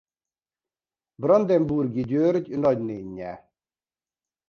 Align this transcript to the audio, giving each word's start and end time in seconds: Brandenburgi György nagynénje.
Brandenburgi 1.15 2.01
György 2.01 2.57
nagynénje. 2.57 3.51